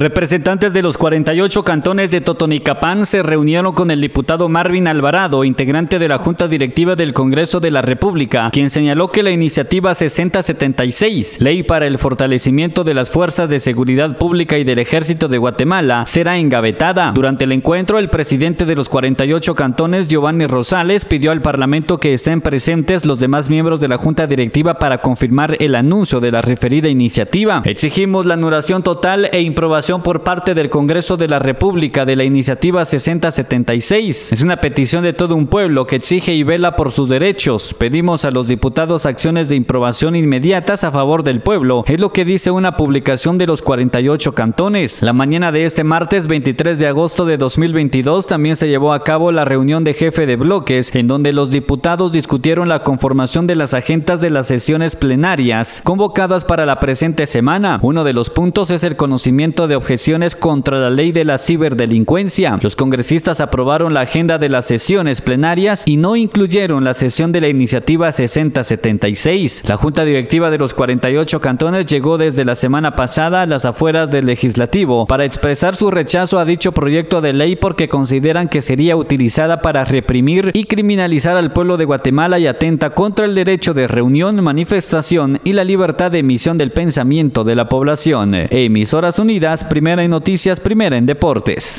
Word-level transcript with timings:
Representantes 0.00 0.72
de 0.72 0.80
los 0.80 0.96
48 0.96 1.62
cantones 1.62 2.10
de 2.10 2.22
Totonicapán 2.22 3.04
se 3.04 3.22
reunieron 3.22 3.74
con 3.74 3.90
el 3.90 4.00
diputado 4.00 4.48
Marvin 4.48 4.88
Alvarado, 4.88 5.44
integrante 5.44 5.98
de 5.98 6.08
la 6.08 6.16
Junta 6.16 6.48
Directiva 6.48 6.96
del 6.96 7.12
Congreso 7.12 7.60
de 7.60 7.70
la 7.70 7.82
República, 7.82 8.48
quien 8.50 8.70
señaló 8.70 9.12
que 9.12 9.22
la 9.22 9.30
iniciativa 9.30 9.94
6076, 9.94 11.42
Ley 11.42 11.64
para 11.64 11.86
el 11.86 11.98
Fortalecimiento 11.98 12.82
de 12.82 12.94
las 12.94 13.10
Fuerzas 13.10 13.50
de 13.50 13.60
Seguridad 13.60 14.16
Pública 14.16 14.56
y 14.56 14.64
del 14.64 14.78
Ejército 14.78 15.28
de 15.28 15.36
Guatemala, 15.36 16.04
será 16.06 16.38
engavetada. 16.38 17.12
Durante 17.14 17.44
el 17.44 17.52
encuentro, 17.52 17.98
el 17.98 18.08
presidente 18.08 18.64
de 18.64 18.76
los 18.76 18.88
48 18.88 19.54
cantones, 19.54 20.08
Giovanni 20.08 20.46
Rosales, 20.46 21.04
pidió 21.04 21.30
al 21.30 21.42
Parlamento 21.42 21.98
que 21.98 22.14
estén 22.14 22.40
presentes 22.40 23.04
los 23.04 23.20
demás 23.20 23.50
miembros 23.50 23.80
de 23.80 23.88
la 23.88 23.98
Junta 23.98 24.26
Directiva 24.26 24.78
para 24.78 25.02
confirmar 25.02 25.58
el 25.60 25.74
anuncio 25.74 26.20
de 26.20 26.32
la 26.32 26.40
referida 26.40 26.88
iniciativa. 26.88 27.60
Exigimos 27.66 28.24
la 28.24 28.32
anulación 28.32 28.82
total 28.82 29.28
e 29.30 29.42
improbación 29.42 29.89
por 29.98 30.22
parte 30.22 30.54
del 30.54 30.70
Congreso 30.70 31.16
de 31.16 31.26
la 31.26 31.40
República 31.40 32.04
de 32.04 32.14
la 32.14 32.22
iniciativa 32.22 32.84
6076. 32.84 34.32
Es 34.32 34.42
una 34.42 34.60
petición 34.60 35.02
de 35.02 35.12
todo 35.12 35.34
un 35.34 35.48
pueblo 35.48 35.88
que 35.88 35.96
exige 35.96 36.32
y 36.32 36.44
vela 36.44 36.76
por 36.76 36.92
sus 36.92 37.08
derechos. 37.08 37.74
Pedimos 37.74 38.24
a 38.24 38.30
los 38.30 38.46
diputados 38.46 39.04
acciones 39.04 39.48
de 39.48 39.56
improbación 39.56 40.14
inmediatas 40.14 40.84
a 40.84 40.92
favor 40.92 41.24
del 41.24 41.40
pueblo. 41.40 41.82
Es 41.88 41.98
lo 41.98 42.12
que 42.12 42.24
dice 42.24 42.52
una 42.52 42.76
publicación 42.76 43.36
de 43.36 43.48
los 43.48 43.62
48 43.62 44.32
cantones. 44.32 45.02
La 45.02 45.12
mañana 45.12 45.50
de 45.50 45.64
este 45.64 45.82
martes 45.82 46.28
23 46.28 46.78
de 46.78 46.86
agosto 46.86 47.24
de 47.24 47.36
2022 47.36 48.28
también 48.28 48.54
se 48.54 48.68
llevó 48.68 48.92
a 48.92 49.02
cabo 49.02 49.32
la 49.32 49.44
reunión 49.44 49.82
de 49.82 49.94
jefe 49.94 50.26
de 50.26 50.36
bloques 50.36 50.94
en 50.94 51.08
donde 51.08 51.32
los 51.32 51.50
diputados 51.50 52.12
discutieron 52.12 52.68
la 52.68 52.84
conformación 52.84 53.46
de 53.46 53.56
las 53.56 53.74
agendas 53.74 54.20
de 54.20 54.30
las 54.30 54.46
sesiones 54.46 54.94
plenarias 54.94 55.80
convocadas 55.82 56.44
para 56.44 56.64
la 56.64 56.78
presente 56.78 57.26
semana. 57.26 57.80
Uno 57.82 58.04
de 58.04 58.12
los 58.12 58.30
puntos 58.30 58.70
es 58.70 58.84
el 58.84 58.94
conocimiento 58.94 59.66
de 59.66 59.70
de 59.70 59.76
objeciones 59.80 60.36
contra 60.36 60.78
la 60.78 60.90
ley 60.90 61.10
de 61.10 61.24
la 61.24 61.38
ciberdelincuencia. 61.38 62.58
Los 62.60 62.76
congresistas 62.76 63.40
aprobaron 63.40 63.94
la 63.94 64.02
agenda 64.02 64.36
de 64.36 64.50
las 64.50 64.66
sesiones 64.66 65.22
plenarias 65.22 65.84
y 65.86 65.96
no 65.96 66.16
incluyeron 66.16 66.84
la 66.84 66.92
sesión 66.92 67.32
de 67.32 67.40
la 67.40 67.48
iniciativa 67.48 68.12
6076. 68.12 69.62
La 69.66 69.78
Junta 69.78 70.04
Directiva 70.04 70.50
de 70.50 70.58
los 70.58 70.74
48 70.74 71.40
cantones 71.40 71.86
llegó 71.86 72.18
desde 72.18 72.44
la 72.44 72.54
semana 72.54 72.94
pasada 72.94 73.42
a 73.42 73.46
las 73.46 73.64
afueras 73.64 74.10
del 74.10 74.26
legislativo 74.26 75.06
para 75.06 75.24
expresar 75.24 75.74
su 75.76 75.90
rechazo 75.90 76.38
a 76.38 76.44
dicho 76.44 76.72
proyecto 76.72 77.22
de 77.22 77.32
ley 77.32 77.56
porque 77.56 77.88
consideran 77.88 78.48
que 78.48 78.60
sería 78.60 78.96
utilizada 78.96 79.62
para 79.62 79.84
reprimir 79.84 80.50
y 80.52 80.64
criminalizar 80.64 81.36
al 81.36 81.52
pueblo 81.52 81.78
de 81.78 81.86
Guatemala 81.86 82.38
y 82.38 82.46
atenta 82.46 82.90
contra 82.90 83.24
el 83.24 83.34
derecho 83.34 83.72
de 83.72 83.88
reunión, 83.88 84.42
manifestación 84.44 85.40
y 85.44 85.54
la 85.54 85.64
libertad 85.64 86.10
de 86.10 86.18
emisión 86.18 86.58
del 86.58 86.72
pensamiento 86.72 87.44
de 87.44 87.56
la 87.56 87.68
población. 87.68 88.34
Emisoras 88.34 89.18
Unidas 89.18 89.59
primera 89.64 90.02
en 90.02 90.10
noticias, 90.10 90.58
primera 90.60 90.96
en 90.96 91.06
deportes. 91.06 91.78